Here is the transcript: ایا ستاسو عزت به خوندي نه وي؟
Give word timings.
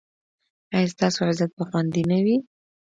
ایا 0.75 0.91
ستاسو 0.93 1.19
عزت 1.29 1.51
به 1.57 1.63
خوندي 1.69 2.03
نه 2.11 2.17
وي؟ 2.25 2.37